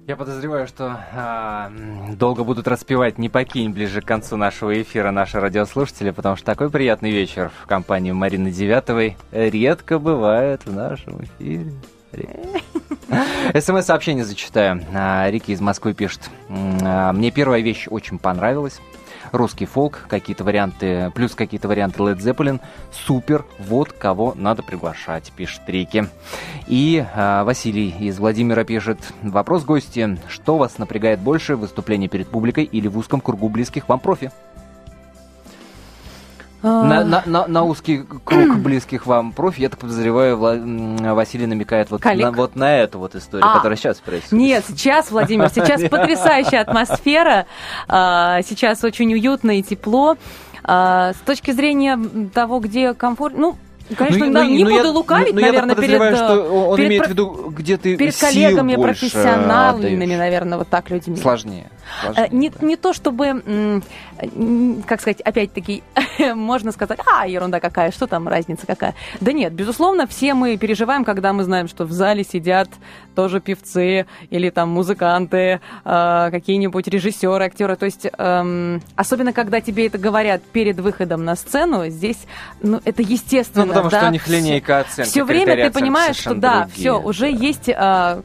[0.08, 1.71] Я подозреваю, что а,
[2.15, 6.69] долго будут распевать «Не покинь» ближе к концу нашего эфира наши радиослушатели, потому что такой
[6.69, 11.71] приятный вечер в компании Марины Девятовой редко бывает в нашем эфире.
[13.54, 14.82] СМС-сообщение зачитаю.
[14.93, 16.30] А, Рики из Москвы пишет.
[16.49, 18.80] «А, мне первая вещь очень понравилась
[19.31, 22.61] русский фолк, какие-то варианты, плюс какие-то варианты Led Zeppelin.
[22.91, 26.07] Супер, вот кого надо приглашать, пишет Рики.
[26.67, 32.63] И э, Василий из Владимира пишет, вопрос гости, что вас напрягает больше, выступление перед публикой
[32.63, 34.31] или в узком кругу близких вам профи?
[36.65, 40.56] На, на, на, на узкий круг близких вам профи, я так подозреваю, Вла...
[41.13, 44.32] Василий намекает вот на, вот на эту вот историю, а, которая сейчас происходит.
[44.32, 47.45] Нет, сейчас, Владимир, сейчас потрясающая атмосфера,
[47.88, 50.17] а, сейчас очень уютно и тепло.
[50.63, 51.99] А, с точки зрения
[52.34, 53.58] того, где комфорт, ну,
[53.95, 56.89] Конечно, ну, да, ну, не ну, буду я, лукавить, ну, наверное, перед, что он перед,
[56.89, 60.17] имеет в виду, где ты перед коллегами профессиональными, отдаешь.
[60.17, 61.17] наверное, вот так людьми.
[61.17, 61.69] Сложнее.
[62.02, 62.65] Сложнее не, да.
[62.65, 63.82] не то чтобы,
[64.88, 65.84] как сказать, опять-таки,
[66.36, 68.95] можно сказать, а, ерунда какая, что там, разница какая.
[69.21, 72.69] Да нет, безусловно, все мы переживаем, когда мы знаем, что в зале сидят
[73.15, 77.76] тоже певцы или там музыканты, э, какие-нибудь режиссеры, актеры.
[77.76, 82.28] То есть, э, особенно когда тебе это говорят перед выходом на сцену, здесь,
[82.62, 83.65] ну, это естественно.
[83.65, 84.00] Ну, потому да?
[84.00, 85.10] что у них линейка оценки.
[85.10, 87.74] Все время ты понимаешь, что да, все, уже есть э,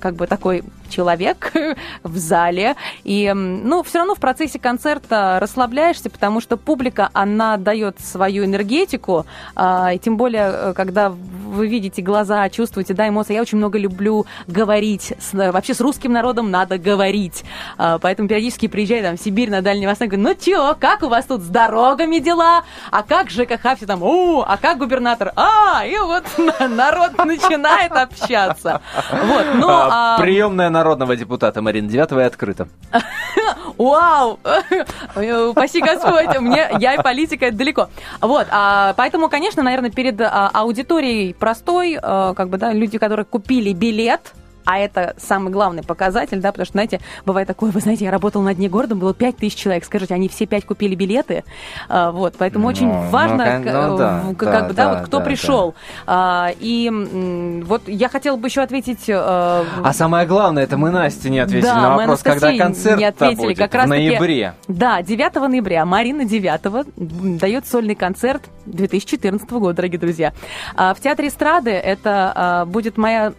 [0.01, 1.53] как бы такой человек
[2.03, 2.77] в зале.
[3.05, 9.27] И, ну, все равно в процессе концерта расслабляешься, потому что публика, она дает свою энергетику.
[9.57, 13.35] А, и тем более, э, когда вы видите глаза, чувствуете, да, эмоции.
[13.35, 15.15] Я очень много люблю говорить.
[15.33, 17.45] вообще с русским народом надо говорить.
[17.79, 21.09] А, поэтому периодически приезжаю там в Сибирь, на Дальний Восток, говорю, ну чё, как у
[21.09, 22.65] вас тут с дорогами дела?
[22.91, 25.33] А как ЖКХ все там, о, а как губернатор?
[25.37, 26.25] А, и вот
[26.61, 28.81] народ начинает общаться.
[29.11, 30.19] Вот, ну, а, а...
[30.21, 32.69] Приемная народного депутата Марина Девятого и открыта.
[33.79, 34.39] Вау!
[35.53, 36.39] Спаси Господь!
[36.41, 37.89] Мне, я и политика, это далеко.
[38.21, 43.25] Вот, а, поэтому, конечно, наверное, перед а, аудиторией простой, а, как бы, да, люди, которые
[43.27, 44.33] купили билет,
[44.65, 48.43] а это самый главный показатель, да, потому что, знаете, бывает такое, вы знаете, я работал
[48.43, 51.45] на дне города, было 5 тысяч человек, скажите, они все пять купили билеты,
[51.89, 55.07] а, вот, поэтому ну, очень ну, важно, ну, да, как да, бы, да, да, вот
[55.07, 55.75] кто да, пришел.
[56.07, 56.47] Да.
[56.47, 59.05] А, и вот я хотела бы еще ответить...
[59.09, 63.05] А, а самое главное, это мы Насте не ответили да, на вопрос, когда концерт не
[63.05, 64.55] ответили, будет, как раз в ноябре.
[64.67, 70.33] Таки, да, 9 ноября, Марина 9 дает сольный концерт 2014 года, дорогие друзья.
[70.77, 73.33] А, в Театре эстрады это а, будет моя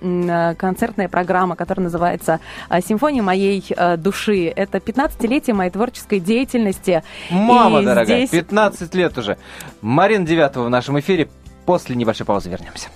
[0.57, 4.47] концертная программа, которая называется а, «Симфония моей а, души».
[4.47, 7.03] Это 15-летие моей творческой деятельности.
[7.29, 8.29] Мама И дорогая, здесь...
[8.29, 9.37] 15 лет уже.
[9.81, 11.29] Марина Девятого в нашем эфире.
[11.65, 12.89] После небольшой паузы вернемся.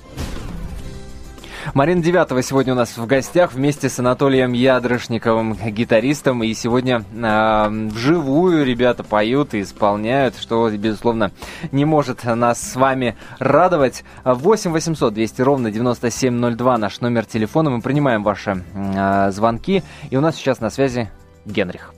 [1.73, 6.43] Марина Девятова сегодня у нас в гостях вместе с Анатолием Ядрышниковым, гитаристом.
[6.43, 11.31] И сегодня э, вживую ребята поют и исполняют, что, безусловно,
[11.71, 14.03] не может нас с вами радовать.
[14.23, 17.69] 8 800 200 ровно 9702 наш номер телефона.
[17.69, 19.83] Мы принимаем ваши э, звонки.
[20.09, 21.09] И у нас сейчас на связи
[21.45, 21.93] Генрих.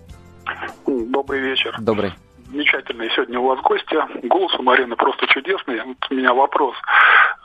[0.85, 1.75] Добрый вечер.
[1.79, 2.13] Добрый
[2.57, 3.95] замечательные сегодня у вас гости.
[4.27, 5.81] Голос у Марины просто чудесный.
[5.83, 6.75] Вот у меня вопрос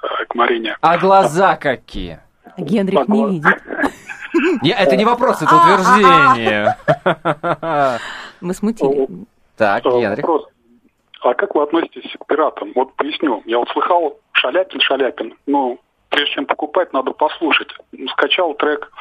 [0.02, 0.76] э, к Марине.
[0.80, 2.20] А глаза какие?
[2.56, 3.62] Генрих а не видит.
[4.62, 6.76] Я, это не вопрос, это утверждение.
[8.40, 9.08] Мы смутили.
[9.56, 10.24] Так, Генрих.
[10.24, 10.48] Вопрос.
[11.20, 12.72] А как вы относитесь к пиратам?
[12.74, 13.42] Вот поясню.
[13.44, 15.34] Я вот слыхал Шаляпин, Шаляпин.
[15.46, 15.78] Ну,
[16.12, 17.68] прежде чем покупать, надо послушать.
[18.10, 18.92] Скачал трек,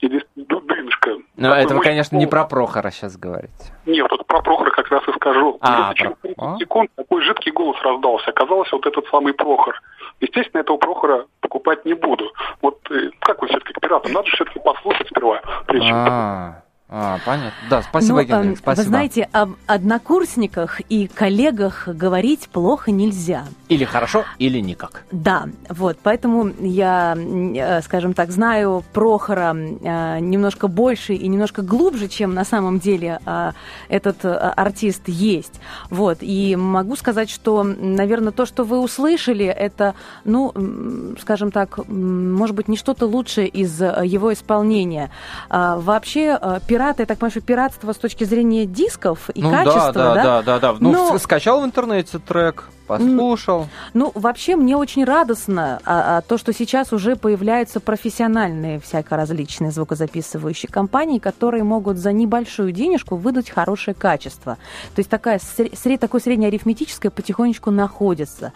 [0.00, 1.16] и дубинушка.
[1.36, 3.72] Ну, это вы, конечно, не про Прохора сейчас говорите.
[3.86, 5.58] Нет, вот про Прохора как раз и скажу.
[5.60, 6.16] А, про...
[6.36, 6.56] А?
[6.58, 8.30] секунд такой жидкий голос раздался.
[8.30, 9.80] Оказалось, вот этот самый Прохор.
[10.20, 12.30] Естественно, этого Прохора покупать не буду.
[12.62, 14.12] Вот э, как вы все-таки к пиратам?
[14.12, 15.96] Надо все-таки послушать сперва, прежде чем...
[16.90, 17.18] А.
[17.26, 17.52] Понятно.
[17.68, 18.82] Да, спасибо, ну, Генрих, спасибо.
[18.82, 23.44] Вы знаете, об однокурсниках и коллегах говорить плохо нельзя.
[23.68, 25.04] Или хорошо, или никак.
[25.12, 32.08] Да, вот, поэтому я, э, скажем так, знаю Прохора э, немножко больше и немножко глубже,
[32.08, 33.52] чем на самом деле э,
[33.90, 35.60] этот артист есть.
[35.90, 40.54] Вот, и могу сказать, что, наверное, то, что вы услышали, это, ну,
[41.20, 45.10] скажем так, может быть, не что-то лучшее из его исполнения.
[45.50, 46.38] А, вообще,
[46.78, 50.14] пираты, я так понимаю, что пиратство с точки зрения дисков и ну, качества, да?
[50.14, 50.76] Да, да, да, да.
[50.78, 51.18] Ну, Но...
[51.18, 53.68] скачал в интернете трек, Послушал.
[53.92, 59.70] Ну, вообще, мне очень радостно а, а, то, что сейчас уже появляются профессиональные всяко различные
[59.70, 64.56] звукозаписывающие компании, которые могут за небольшую денежку выдать хорошее качество.
[64.94, 68.54] То есть такая, сред, такое среднеарифметическое потихонечку находится.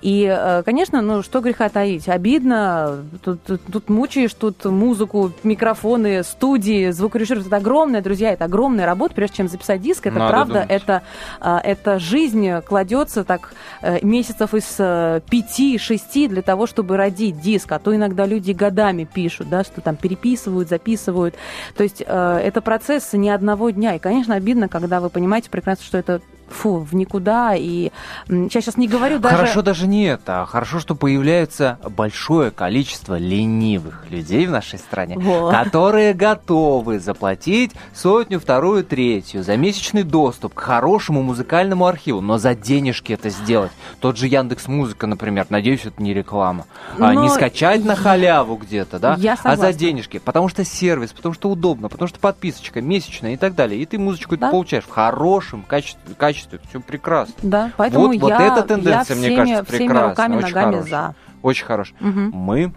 [0.00, 6.22] И, э, конечно, ну, что греха таить, обидно, тут, тут, тут мучаешь, тут музыку, микрофоны,
[6.22, 10.66] студии, звукорежиссер, это огромная, друзья, это огромная работа, прежде чем записать диск, это Надо правда,
[10.68, 11.02] это,
[11.40, 13.52] а, это жизнь кладется так
[14.02, 19.48] месяцев из э, пяти-шести для того, чтобы родить диск, а то иногда люди годами пишут,
[19.48, 21.34] да, что там переписывают, записывают.
[21.76, 23.94] То есть э, это процесс не одного дня.
[23.94, 26.20] И, конечно, обидно, когда вы понимаете прекрасно, что это
[26.52, 27.54] фу, в никуда.
[27.54, 27.90] И
[28.28, 29.36] я сейчас не говорю даже...
[29.36, 35.18] Хорошо даже не это, а хорошо, что появляется большое количество ленивых людей в нашей стране,
[35.18, 35.52] вот.
[35.52, 42.54] которые готовы заплатить сотню, вторую, третью за месячный доступ к хорошему музыкальному архиву, но за
[42.54, 43.72] денежки это сделать.
[44.00, 46.66] Тот же Яндекс Музыка, например, надеюсь, это не реклама.
[46.98, 47.22] А но...
[47.22, 50.18] не скачать на халяву где-то, да, я а за денежки.
[50.18, 53.80] Потому что сервис, потому что удобно, потому что подписочка месячная и так далее.
[53.80, 54.50] И ты музычку да?
[54.50, 56.60] получаешь в хорошем качестве, качестве качестве.
[56.68, 57.34] Все прекрасно.
[57.42, 60.08] Да, поэтому вот, я, вот эта тенденция, я мне кажется, всеми прекрасна.
[60.10, 60.90] руками, очень ногами хорошая.
[60.90, 61.14] за.
[61.42, 61.94] Очень хорошо.
[62.00, 62.20] Угу.
[62.32, 62.72] Мы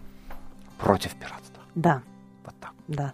[0.80, 1.64] против пиратства.
[1.76, 2.02] Да.
[2.44, 2.72] Вот так.
[2.88, 3.14] Да.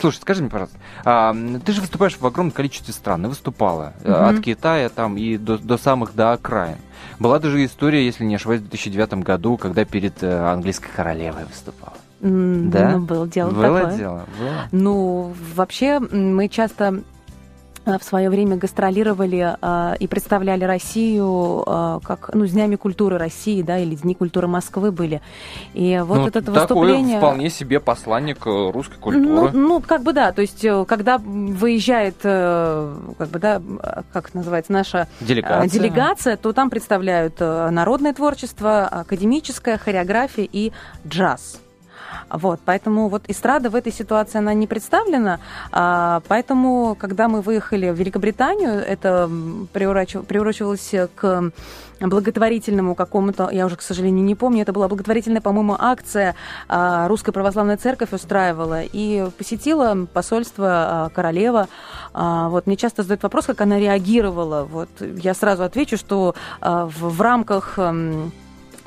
[0.00, 1.32] Слушай, скажи мне, пожалуйста, а,
[1.64, 4.12] ты же выступаешь в огромном количестве стран, и выступала угу.
[4.12, 6.78] от Китая там и до, до самых до окраин.
[7.20, 11.96] Была даже история, если не ошибаюсь, в 2009 году, когда перед э, английской королевой выступала.
[12.20, 12.90] да?
[12.90, 13.96] Ну, было дело было такое.
[13.96, 14.68] дело, было.
[14.72, 17.02] Ну, вообще, мы часто
[17.96, 23.62] в свое время гастролировали э, и представляли Россию э, как ну, с Днями культуры России,
[23.62, 25.22] да, или Дни культуры Москвы были.
[25.74, 27.18] И вот ну, это такое выступление...
[27.18, 29.26] вполне себе посланник э, русской культуры.
[29.26, 33.62] Ну, ну, как бы да, то есть э, когда выезжает, э, как бы да,
[34.12, 40.72] как называется, наша делегация, делегация то там представляют народное творчество, академическое, хореография и
[41.06, 41.60] джаз.
[42.30, 45.40] Вот, поэтому вот эстрада в этой ситуации, она не представлена,
[45.72, 49.30] а, поэтому, когда мы выехали в Великобританию, это
[49.72, 51.52] приурочивалось к
[52.00, 56.34] благотворительному какому-то, я уже, к сожалению, не помню, это была благотворительная, по-моему, акция
[56.68, 61.68] а, Русская Православная Церковь устраивала, и посетила посольство а, королева.
[62.12, 64.64] А, вот, мне часто задают вопрос, как она реагировала.
[64.64, 67.78] Вот, я сразу отвечу, что а, в, в рамках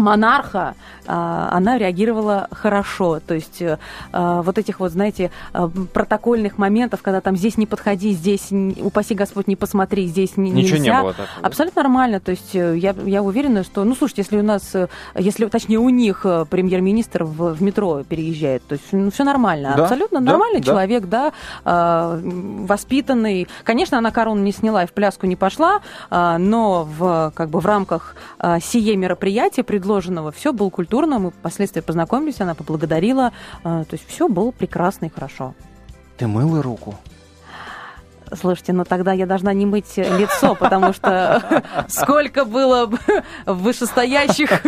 [0.01, 0.75] монарха,
[1.07, 3.19] а, она реагировала хорошо.
[3.19, 3.77] То есть э,
[4.11, 8.49] а, вот этих вот, знаете, а, протокольных моментов, когда там здесь не подходи, здесь,
[8.81, 10.95] упаси Господь, не посмотри, здесь Ничего нельзя.
[10.97, 11.45] не было такого.
[11.45, 12.19] Абсолютно нормально.
[12.19, 15.79] То есть э, я, я уверена, что, ну, слушайте, если у нас, э, если, точнее,
[15.79, 19.73] у них премьер-министр в, в метро переезжает, то есть ну, все нормально.
[19.75, 19.83] Да?
[19.83, 20.31] Абсолютно да?
[20.31, 20.65] нормальный да?
[20.65, 21.31] человек, да,
[21.63, 23.47] воспитанный.
[23.63, 27.65] Конечно, она корону не сняла и в пляску не пошла, но в, как бы, в
[27.65, 28.15] рамках
[28.61, 30.31] сие мероприятия предложено предложенного.
[30.31, 33.31] Все было культурно, мы впоследствии познакомились, она поблагодарила.
[33.63, 35.53] Э, то есть все было прекрасно и хорошо.
[36.17, 36.95] Ты мыла руку?
[38.33, 42.89] Слушайте, ну тогда я должна не мыть лицо, потому что сколько было
[43.45, 44.51] вышестоящих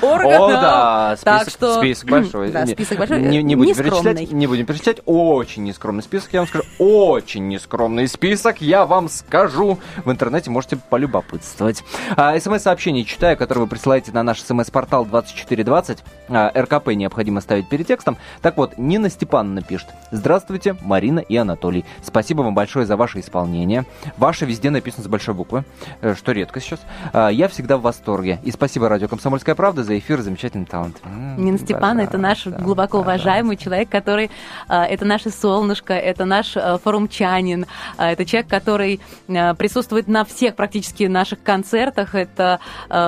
[0.00, 0.40] органов.
[0.40, 1.78] О, да, список, так что...
[1.78, 2.66] список большой.
[2.66, 3.22] Список большой.
[3.22, 5.00] Не, не, будем перечислять, не будем перечислять.
[5.06, 6.64] Очень нескромный список, я вам скажу.
[6.78, 9.78] Очень нескромный список, я вам скажу.
[10.04, 11.82] В интернете можете полюбопытствовать.
[12.16, 15.98] А, СМС-сообщение читаю, которое вы присылаете на наш СМС-портал 2420.
[16.28, 18.16] А, РКП необходимо ставить перед текстом.
[18.42, 19.88] Так вот, Нина Степановна пишет.
[20.10, 21.84] Здравствуйте, Марина и Анатолий.
[22.02, 23.86] Спасибо Спасибо вам большое за ваше исполнение.
[24.18, 25.64] Ваше везде написано с большой буквы,
[26.02, 26.80] э, что редко сейчас.
[27.14, 28.40] А, я всегда в восторге.
[28.42, 30.98] И спасибо радио «Комсомольская правда» за эфир, замечательный талант.
[31.38, 34.30] Нина Степановна, это наш да, глубоко уважаемый человек, который...
[34.68, 37.64] А, это наше солнышко, это наш а, форумчанин,
[37.96, 42.14] это человек, который присутствует на всех практически наших концертах.
[42.14, 42.60] Это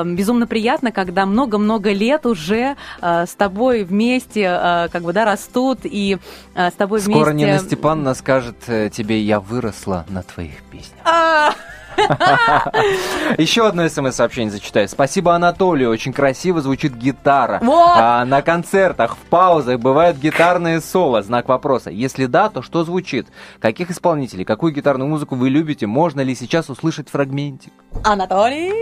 [0.07, 6.17] безумно приятно, когда много-много лет уже с тобой вместе как бы, да, растут и
[6.55, 7.21] с тобой вместе...
[7.21, 11.01] Скоро Нина Степановна скажет э, тебе я выросла на твоих песнях.
[11.05, 11.53] А!
[13.39, 14.89] Еще одно смс-сообщение зачитаю.
[14.89, 17.59] Спасибо Анатолию, очень красиво звучит гитара.
[17.61, 17.97] Вот.
[17.97, 21.23] А, на концертах, в паузах бывают гитарные соло.
[21.23, 21.91] Знак вопроса.
[21.91, 23.27] Если да, то что звучит?
[23.59, 25.87] Каких исполнителей, какую гитарную музыку вы любите?
[25.87, 27.73] Можно ли сейчас услышать фрагментик?
[28.05, 28.73] Анатолий!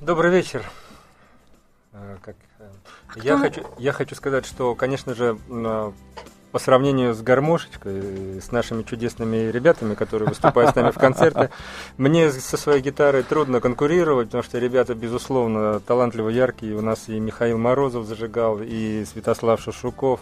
[0.00, 0.64] Добрый вечер.
[1.92, 2.70] Э, как, э,
[3.22, 5.38] я, хочу, я хочу сказать, что, конечно же,
[6.52, 11.50] по сравнению с гармошечкой, с нашими чудесными ребятами, которые выступают с нами в концерте,
[11.96, 16.76] мне со своей гитарой трудно конкурировать, потому что ребята, безусловно, талантливо яркие.
[16.76, 20.20] У нас и Михаил Морозов зажигал, и Святослав Шушуков.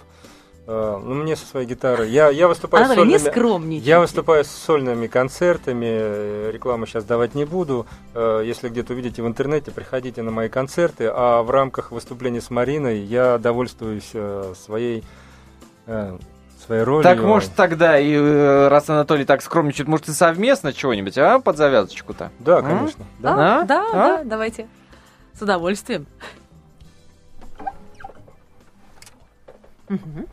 [0.69, 2.11] А, ну, мне со своей гитарой.
[2.11, 3.19] Я, я выступаю а, с сольными,
[3.77, 6.51] Я выступаю с сольными концертами.
[6.51, 7.87] Рекламу сейчас давать не буду.
[8.15, 11.09] А, если где-то увидите в интернете, приходите на мои концерты.
[11.13, 14.11] А в рамках выступления с Мариной я довольствуюсь
[14.65, 15.03] своей э,
[15.87, 17.03] своей ролью.
[17.03, 21.57] Так, может, тогда, и э, раз Анатолий так скромничает, может, и совместно чего-нибудь, а, под
[21.57, 22.31] завязочку-то?
[22.41, 23.05] Да, конечно.
[23.23, 23.23] А?
[23.23, 23.63] Да, а?
[23.63, 23.93] да, а?
[23.93, 24.67] да, давайте.
[25.33, 26.07] С удовольствием.
[29.89, 30.27] Угу.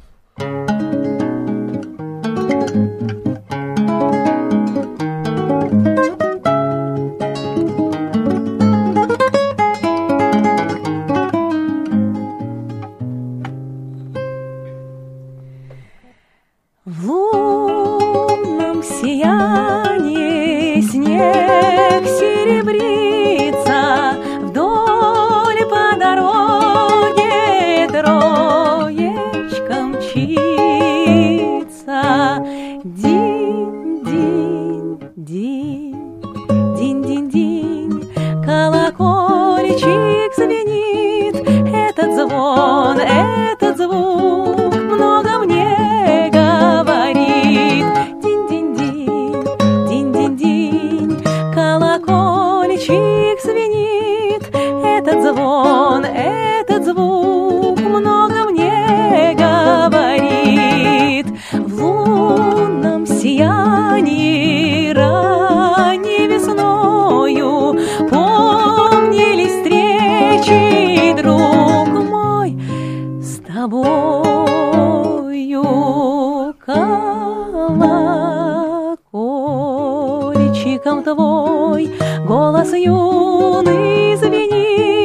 [80.53, 81.89] личиком твой.
[82.25, 85.02] Голос юный звенит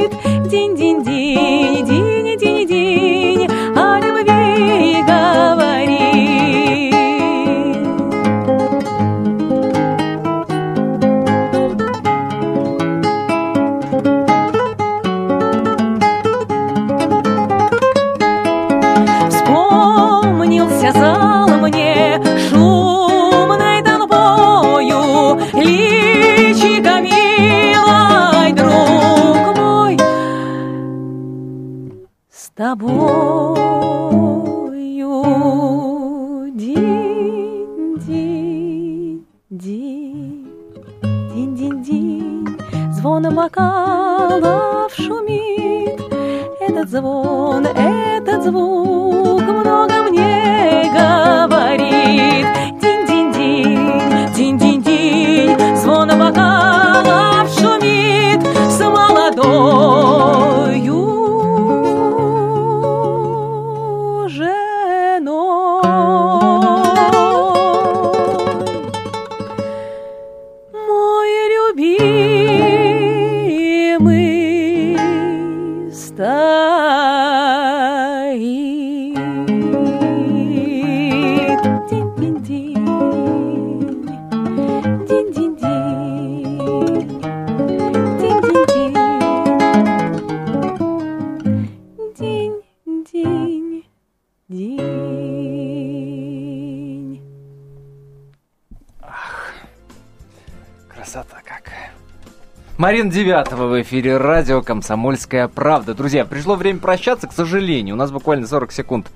[102.89, 105.93] Марина Девятого в эфире радио «Комсомольская правда».
[105.93, 107.97] Друзья, пришло время прощаться, к сожалению.
[107.97, 109.09] У нас буквально 40 секунд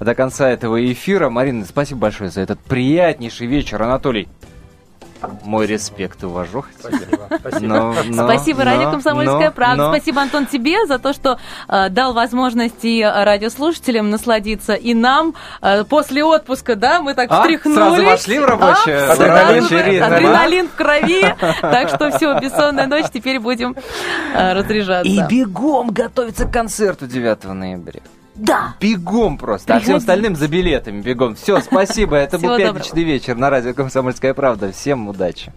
[0.00, 1.28] до конца этого эфира.
[1.28, 3.82] Марина, спасибо большое за этот приятнейший вечер.
[3.82, 4.26] Анатолий,
[5.42, 6.66] мой респект и уважух.
[6.78, 7.28] Спасибо.
[7.40, 9.82] Спасибо, но, но, Спасибо Радио но, «Комсомольская но, правда».
[9.84, 9.94] Но.
[9.94, 15.84] Спасибо, Антон, тебе за то, что э, дал возможность и радиослушателям насладиться, и нам э,
[15.84, 17.76] после отпуска, да, мы так а, встряхнулись.
[17.76, 21.34] сразу вошли в рабочее, а, адреналин, ритм, адреналин в крови.
[21.60, 23.76] Так что все, бессонная ночь, теперь будем
[24.34, 25.10] э, разряжаться.
[25.10, 28.00] И бегом готовиться к концерту 9 ноября.
[28.34, 28.74] Да.
[28.80, 29.66] Бегом просто.
[29.66, 29.82] Приходи.
[29.82, 31.34] А всем остальным за билетами бегом.
[31.34, 32.16] Все, спасибо.
[32.16, 34.72] Это был пятничный вечер на радио «Комсомольская правда».
[34.72, 35.52] Всем удачи.